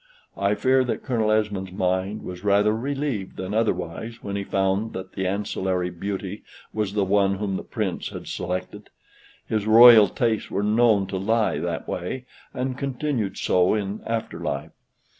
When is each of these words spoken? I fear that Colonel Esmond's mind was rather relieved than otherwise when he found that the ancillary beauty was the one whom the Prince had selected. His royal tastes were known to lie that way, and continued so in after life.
I 0.35 0.55
fear 0.55 0.83
that 0.85 1.03
Colonel 1.03 1.31
Esmond's 1.31 1.71
mind 1.71 2.23
was 2.23 2.43
rather 2.43 2.75
relieved 2.75 3.37
than 3.37 3.53
otherwise 3.53 4.17
when 4.23 4.35
he 4.35 4.43
found 4.43 4.93
that 4.93 5.13
the 5.13 5.27
ancillary 5.27 5.91
beauty 5.91 6.41
was 6.73 6.95
the 6.95 7.05
one 7.05 7.35
whom 7.35 7.55
the 7.55 7.61
Prince 7.61 8.09
had 8.09 8.25
selected. 8.27 8.89
His 9.45 9.67
royal 9.67 10.07
tastes 10.07 10.49
were 10.49 10.63
known 10.63 11.05
to 11.05 11.17
lie 11.17 11.59
that 11.59 11.87
way, 11.87 12.25
and 12.51 12.79
continued 12.79 13.37
so 13.37 13.75
in 13.75 14.01
after 14.07 14.39
life. 14.39 14.71